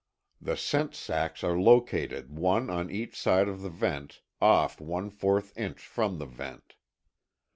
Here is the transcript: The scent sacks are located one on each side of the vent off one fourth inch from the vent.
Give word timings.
The 0.41 0.57
scent 0.57 0.95
sacks 0.95 1.43
are 1.43 1.55
located 1.59 2.31
one 2.35 2.71
on 2.71 2.89
each 2.89 3.15
side 3.15 3.47
of 3.47 3.61
the 3.61 3.69
vent 3.69 4.23
off 4.41 4.81
one 4.81 5.11
fourth 5.11 5.55
inch 5.55 5.85
from 5.85 6.17
the 6.17 6.25
vent. 6.25 6.73